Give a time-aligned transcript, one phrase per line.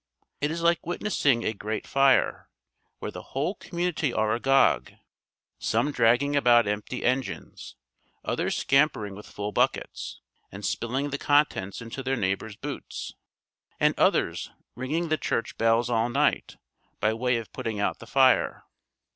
[0.39, 2.49] It is like witnessing a great fire,
[2.97, 4.93] where the whole community are agog
[5.59, 7.75] some dragging about empty engines,
[8.25, 10.19] others scampering with full buckets,
[10.51, 13.13] and spilling the contents into their neighbors' boots,
[13.79, 16.57] and others ringing the church bells all night,
[16.99, 18.63] by way of putting out the fire.